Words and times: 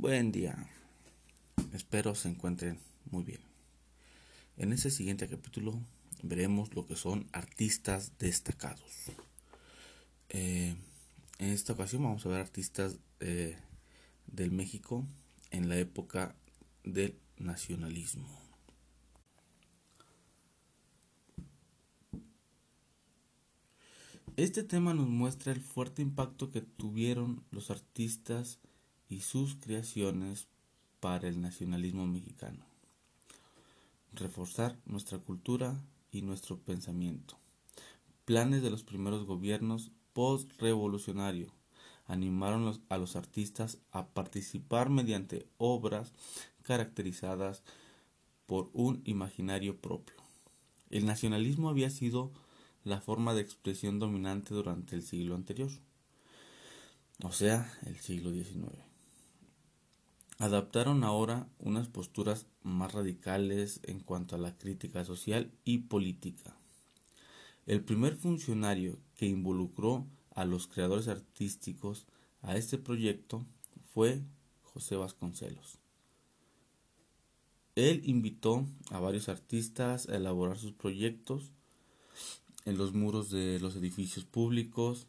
Buen 0.00 0.32
día. 0.32 0.56
Espero 1.74 2.14
se 2.14 2.30
encuentren 2.30 2.78
muy 3.10 3.22
bien. 3.22 3.40
En 4.56 4.72
este 4.72 4.90
siguiente 4.90 5.28
capítulo 5.28 5.78
veremos 6.22 6.74
lo 6.74 6.86
que 6.86 6.96
son 6.96 7.28
artistas 7.32 8.16
destacados. 8.18 9.10
Eh, 10.30 10.74
en 11.38 11.50
esta 11.50 11.74
ocasión 11.74 12.02
vamos 12.02 12.24
a 12.24 12.30
ver 12.30 12.40
artistas 12.40 12.98
eh, 13.20 13.58
del 14.26 14.52
México 14.52 15.06
en 15.50 15.68
la 15.68 15.76
época 15.76 16.34
del 16.82 17.18
nacionalismo. 17.36 18.26
Este 24.38 24.62
tema 24.62 24.94
nos 24.94 25.08
muestra 25.08 25.52
el 25.52 25.60
fuerte 25.60 26.00
impacto 26.00 26.50
que 26.50 26.62
tuvieron 26.62 27.44
los 27.50 27.70
artistas 27.70 28.60
y 29.10 29.20
sus 29.20 29.56
creaciones 29.56 30.46
para 31.00 31.28
el 31.28 31.42
nacionalismo 31.42 32.06
mexicano. 32.06 32.64
Reforzar 34.12 34.78
nuestra 34.86 35.18
cultura 35.18 35.82
y 36.12 36.22
nuestro 36.22 36.58
pensamiento. 36.58 37.36
Planes 38.24 38.62
de 38.62 38.70
los 38.70 38.84
primeros 38.84 39.26
gobiernos 39.26 39.90
post-revolucionario 40.12 41.52
animaron 42.06 42.80
a 42.88 42.98
los 42.98 43.16
artistas 43.16 43.78
a 43.90 44.06
participar 44.06 44.90
mediante 44.90 45.46
obras 45.58 46.12
caracterizadas 46.62 47.62
por 48.46 48.70
un 48.72 49.02
imaginario 49.04 49.76
propio. 49.76 50.16
El 50.88 51.06
nacionalismo 51.06 51.68
había 51.68 51.90
sido 51.90 52.32
la 52.84 53.00
forma 53.00 53.34
de 53.34 53.42
expresión 53.42 53.98
dominante 53.98 54.54
durante 54.54 54.94
el 54.94 55.02
siglo 55.02 55.34
anterior, 55.34 55.70
o 57.22 57.32
sea, 57.32 57.72
el 57.86 57.96
siglo 57.96 58.32
XIX 58.32 58.89
adaptaron 60.40 61.04
ahora 61.04 61.46
unas 61.58 61.88
posturas 61.88 62.46
más 62.62 62.92
radicales 62.92 63.80
en 63.84 64.00
cuanto 64.00 64.34
a 64.34 64.38
la 64.38 64.56
crítica 64.56 65.04
social 65.04 65.52
y 65.64 65.78
política. 65.80 66.56
El 67.66 67.84
primer 67.84 68.16
funcionario 68.16 68.98
que 69.16 69.26
involucró 69.26 70.06
a 70.34 70.46
los 70.46 70.66
creadores 70.66 71.08
artísticos 71.08 72.06
a 72.40 72.56
este 72.56 72.78
proyecto 72.78 73.44
fue 73.92 74.22
José 74.62 74.96
Vasconcelos. 74.96 75.78
Él 77.74 78.00
invitó 78.06 78.66
a 78.90 78.98
varios 78.98 79.28
artistas 79.28 80.08
a 80.08 80.16
elaborar 80.16 80.56
sus 80.56 80.72
proyectos 80.72 81.52
en 82.64 82.78
los 82.78 82.94
muros 82.94 83.30
de 83.30 83.60
los 83.60 83.76
edificios 83.76 84.24
públicos. 84.24 85.06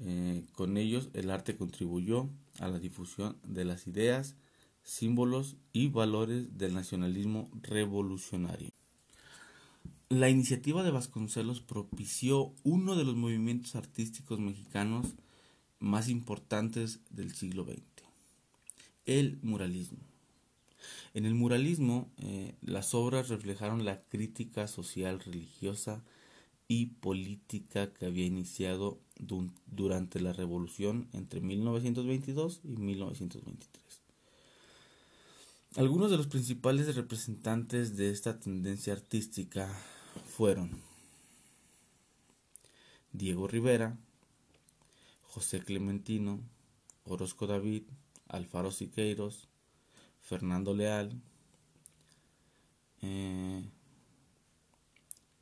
Eh, 0.00 0.44
con 0.54 0.76
ellos 0.76 1.08
el 1.12 1.30
arte 1.30 1.56
contribuyó 1.56 2.28
a 2.58 2.68
la 2.68 2.80
difusión 2.80 3.38
de 3.44 3.64
las 3.64 3.86
ideas 3.86 4.34
símbolos 4.90 5.56
y 5.72 5.88
valores 5.88 6.58
del 6.58 6.74
nacionalismo 6.74 7.48
revolucionario. 7.62 8.70
La 10.08 10.28
iniciativa 10.28 10.82
de 10.82 10.90
Vasconcelos 10.90 11.60
propició 11.60 12.52
uno 12.64 12.96
de 12.96 13.04
los 13.04 13.14
movimientos 13.14 13.76
artísticos 13.76 14.40
mexicanos 14.40 15.14
más 15.78 16.08
importantes 16.08 16.98
del 17.08 17.32
siglo 17.32 17.64
XX, 17.64 17.80
el 19.06 19.38
muralismo. 19.42 20.00
En 21.14 21.24
el 21.24 21.36
muralismo, 21.36 22.10
eh, 22.16 22.56
las 22.60 22.92
obras 22.92 23.28
reflejaron 23.28 23.84
la 23.84 24.02
crítica 24.02 24.66
social, 24.66 25.20
religiosa 25.20 26.02
y 26.66 26.86
política 26.86 27.92
que 27.92 28.06
había 28.06 28.26
iniciado 28.26 28.98
durante 29.66 30.20
la 30.20 30.32
revolución 30.32 31.08
entre 31.12 31.40
1922 31.40 32.62
y 32.64 32.76
1923. 32.76 33.99
Algunos 35.76 36.10
de 36.10 36.16
los 36.16 36.26
principales 36.26 36.96
representantes 36.96 37.96
de 37.96 38.10
esta 38.10 38.40
tendencia 38.40 38.92
artística 38.92 39.72
fueron 40.26 40.82
Diego 43.12 43.46
Rivera, 43.46 43.96
José 45.22 45.60
Clementino, 45.60 46.40
Orozco 47.04 47.46
David, 47.46 47.84
Alfaro 48.26 48.72
Siqueiros, 48.72 49.46
Fernando 50.20 50.74
Leal, 50.74 51.12
eh, 53.02 53.64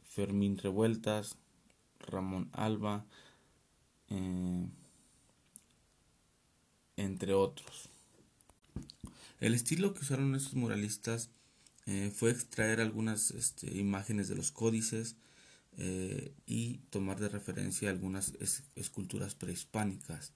Fermín 0.03 0.59
Revueltas, 0.59 1.37
Ramón 2.01 2.51
Alba, 2.53 3.07
eh, 4.11 4.69
entre 6.99 7.33
otros. 7.33 7.89
El 9.41 9.55
estilo 9.55 9.95
que 9.95 10.01
usaron 10.01 10.35
estos 10.35 10.55
muralistas 10.55 11.31
eh, 11.87 12.13
fue 12.15 12.31
extraer 12.31 12.81
algunas 12.81 13.31
este, 13.31 13.79
imágenes 13.79 14.29
de 14.29 14.35
los 14.35 14.51
códices 14.51 15.17
eh, 15.77 16.35
y 16.45 16.79
tomar 16.91 17.21
de 17.21 17.29
referencia 17.29 17.89
algunas 17.89 18.35
esculturas 18.75 19.35
prehispánicas. 19.35 20.33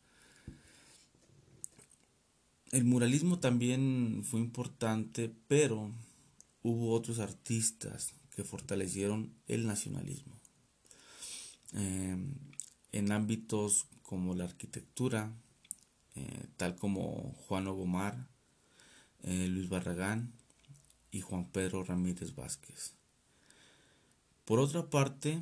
El 2.71 2.85
muralismo 2.85 3.39
también 3.39 4.23
fue 4.25 4.41
importante, 4.41 5.35
pero 5.49 5.91
hubo 6.62 6.93
otros 6.93 7.19
artistas 7.19 8.15
que 8.35 8.45
fortalecieron 8.45 9.35
el 9.47 9.67
nacionalismo. 9.67 10.41
Eh, 11.75 12.17
en 12.93 13.12
ámbitos 13.12 13.87
como 14.03 14.35
la 14.35 14.45
arquitectura, 14.45 15.35
tal 16.57 16.77
como 16.77 17.35
Juan 17.47 17.67
Ogomar, 17.67 18.29
eh, 19.22 19.49
Luis 19.49 19.69
Barragán 19.69 20.33
y 21.10 21.21
Juan 21.21 21.50
Pedro 21.50 21.84
Ramírez 21.84 22.34
Vázquez. 22.34 22.94
Por 24.44 24.59
otra 24.59 24.91
parte, 24.91 25.41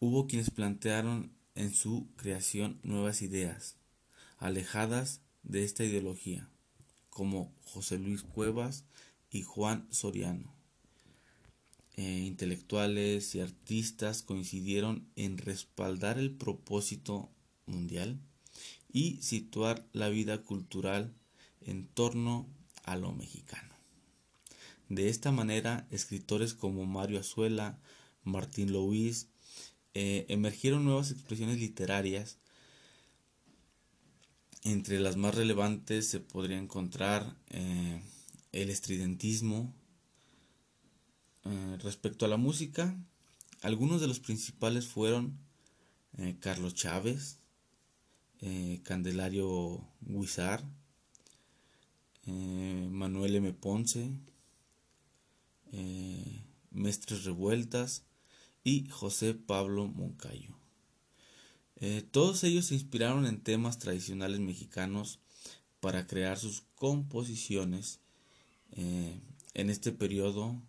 hubo 0.00 0.26
quienes 0.26 0.50
plantearon 0.50 1.32
en 1.54 1.72
su 1.72 2.08
creación 2.16 2.78
nuevas 2.82 3.22
ideas, 3.22 3.76
alejadas 4.38 5.20
de 5.42 5.64
esta 5.64 5.84
ideología, 5.84 6.48
como 7.10 7.52
José 7.64 7.98
Luis 7.98 8.22
Cuevas 8.22 8.84
y 9.30 9.42
Juan 9.42 9.86
Soriano. 9.90 10.52
Eh, 11.96 12.24
intelectuales 12.26 13.34
y 13.34 13.40
artistas 13.40 14.22
coincidieron 14.22 15.06
en 15.14 15.36
respaldar 15.36 16.18
el 16.18 16.30
propósito 16.30 17.30
mundial 17.66 18.18
y 18.90 19.20
situar 19.22 19.86
la 19.92 20.08
vida 20.08 20.42
cultural 20.42 21.14
en 21.60 21.86
torno 21.86 22.48
a 22.84 22.96
lo 22.96 23.12
mexicano. 23.12 23.72
De 24.88 25.08
esta 25.08 25.32
manera, 25.32 25.86
escritores 25.90 26.52
como 26.52 26.84
Mario 26.84 27.18
Azuela, 27.18 27.78
Martín 28.24 28.72
Louis, 28.72 29.28
eh, 29.94 30.26
emergieron 30.28 30.84
nuevas 30.84 31.10
expresiones 31.10 31.58
literarias. 31.58 32.38
Entre 34.64 35.00
las 35.00 35.16
más 35.16 35.34
relevantes 35.34 36.08
se 36.08 36.20
podría 36.20 36.58
encontrar 36.58 37.36
eh, 37.48 38.02
el 38.52 38.70
estridentismo. 38.70 39.74
Eh, 41.44 41.78
respecto 41.82 42.24
a 42.24 42.28
la 42.28 42.36
música, 42.36 42.96
algunos 43.62 44.00
de 44.00 44.08
los 44.08 44.20
principales 44.20 44.86
fueron 44.86 45.38
Carlos 46.40 46.74
Chávez, 46.74 47.38
Candelario 48.82 49.82
Guizar, 50.02 50.62
eh, 52.26 52.88
Manuel 52.90 53.34
M. 53.36 53.52
Ponce, 53.52 54.12
eh, 55.72 56.44
Mestres 56.70 57.24
Revueltas 57.24 58.04
y 58.62 58.88
José 58.88 59.34
Pablo 59.34 59.88
Moncayo. 59.88 60.56
Eh, 61.76 62.02
todos 62.08 62.44
ellos 62.44 62.66
se 62.66 62.74
inspiraron 62.74 63.26
en 63.26 63.42
temas 63.42 63.78
tradicionales 63.78 64.38
mexicanos 64.38 65.18
para 65.80 66.06
crear 66.06 66.38
sus 66.38 66.62
composiciones. 66.76 67.98
en 69.54 69.68
este 69.68 69.92
periodo, 69.92 70.62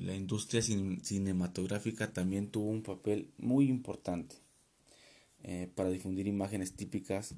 la 0.00 0.14
industria 0.14 0.62
cinematográfica 0.62 2.12
también 2.12 2.50
tuvo 2.50 2.70
un 2.70 2.82
papel 2.82 3.32
muy 3.38 3.68
importante 3.68 4.36
para 5.74 5.90
difundir 5.90 6.28
imágenes 6.28 6.76
típicas 6.76 7.34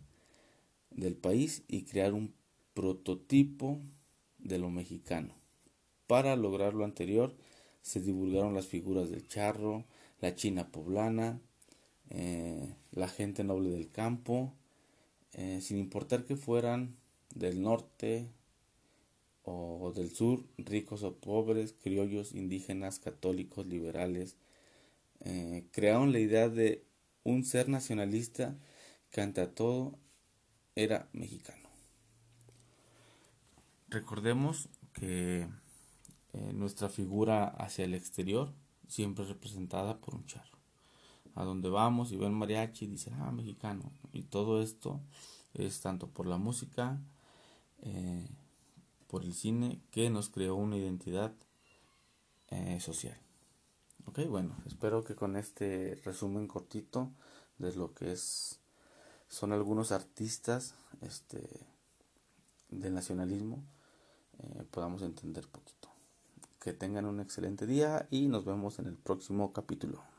del 0.90 1.17
país 1.17 1.62
y 1.69 1.84
crear 1.84 2.12
un 2.12 2.34
prototipo 2.75 3.81
de 4.38 4.59
lo 4.59 4.71
mexicano. 4.71 5.35
Para 6.06 6.37
lograr 6.37 6.75
lo 6.75 6.85
anterior, 6.85 7.35
se 7.82 8.00
divulgaron 8.00 8.55
las 8.55 8.67
figuras 8.67 9.11
del 9.11 9.26
charro, 9.26 9.85
la 10.21 10.35
china 10.35 10.71
poblana, 10.71 11.41
eh, 12.11 12.75
la 12.93 13.09
gente 13.09 13.44
noble 13.44 13.71
del 13.71 13.91
campo, 13.91 14.53
eh, 15.32 15.61
sin 15.61 15.79
importar 15.79 16.25
que 16.25 16.37
fueran 16.37 16.97
del 17.35 17.62
norte 17.62 18.29
o 19.44 19.93
del 19.94 20.11
sur, 20.11 20.44
ricos 20.56 21.03
o 21.03 21.17
pobres, 21.17 21.75
criollos, 21.82 22.35
indígenas, 22.35 22.99
católicos, 22.99 23.67
liberales, 23.67 24.37
eh, 25.21 25.65
crearon 25.73 26.12
la 26.12 26.21
idea 26.21 26.49
de 26.49 26.85
un 27.25 27.44
ser 27.44 27.69
nacionalista 27.69 28.56
que 29.11 29.21
ante 29.21 29.47
todo 29.47 29.99
era 30.75 31.09
mexicano. 31.12 31.63
Recordemos 33.88 34.69
que 34.92 35.48
eh, 36.32 36.52
nuestra 36.52 36.88
figura 36.88 37.46
hacia 37.46 37.84
el 37.84 37.94
exterior 37.94 38.52
siempre 38.88 39.25
es 39.25 39.31
representada 39.31 39.98
por 39.98 40.14
un 40.14 40.26
charro. 40.26 40.58
A 41.34 41.44
donde 41.44 41.69
vamos 41.69 42.12
y 42.12 42.16
ven 42.16 42.34
mariachi 42.34 42.86
dicen, 42.86 43.14
ah, 43.14 43.32
mexicano. 43.32 43.92
Y 44.12 44.22
todo 44.22 44.62
esto 44.62 45.00
es 45.52 45.81
tanto 45.81 46.08
por 46.08 46.26
la 46.26 46.38
música, 46.38 47.00
eh, 47.82 48.28
por 49.08 49.25
el 49.25 49.34
cine, 49.34 49.81
que 49.90 50.10
nos 50.10 50.28
creó 50.28 50.54
una 50.56 50.76
identidad 50.76 51.32
eh, 52.50 52.78
social. 52.80 53.19
Ok, 54.06 54.20
bueno, 54.28 54.56
espero 54.66 55.02
que 55.02 55.14
con 55.14 55.37
este 55.37 56.00
resumen 56.04 56.46
cortito 56.46 57.10
de 57.58 57.75
lo 57.75 57.94
que 57.94 58.12
es 58.12 58.60
son 59.28 59.52
algunos 59.52 59.90
artistas 59.90 60.75
este, 61.00 61.66
del 62.70 62.94
nacionalismo 62.94 63.64
eh, 64.55 64.64
podamos 64.70 65.02
entender 65.02 65.46
poquito. 65.49 65.88
Que 66.61 66.73
tengan 66.73 67.06
un 67.06 67.20
excelente 67.20 67.67
día 67.67 68.06
y 68.11 68.29
nos 68.29 68.44
vemos 68.44 68.79
en 68.79 68.87
el 68.87 68.96
próximo 68.96 69.52
capítulo. 69.52 70.13